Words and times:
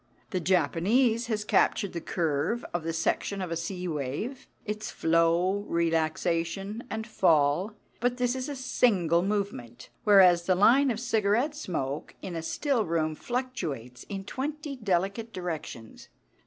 The 0.31 0.39
Japanese 0.39 1.27
has 1.27 1.45
captured 1.45 1.93
the 1.93 2.01
curve 2.01 2.65
of 2.73 2.81
the 2.83 2.91
section 2.91 3.39
of 3.39 3.51
a 3.51 3.55
sea 3.55 3.87
wave 3.87 4.47
its 4.65 4.89
flow, 4.89 5.59
relaxation, 5.67 6.83
and 6.89 7.05
fall; 7.05 7.75
but 7.99 8.17
this 8.17 8.33
is 8.35 8.49
a 8.49 8.55
single 8.55 9.21
movement, 9.21 9.89
whereas 10.03 10.47
the 10.47 10.55
line 10.55 10.89
of 10.89 10.99
cigarette 10.99 11.53
smoke 11.53 12.15
in 12.23 12.35
a 12.35 12.41
still 12.41 12.83
room 12.83 13.13
fluctuates 13.13 14.03
in 14.09 14.23
twenty 14.23 14.75
delicate 14.75 15.31
directions. 15.33 16.09